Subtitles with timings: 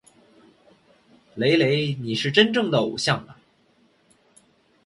[1.35, 1.93] 雷雷！
[1.93, 3.37] 你是真正的偶像啊！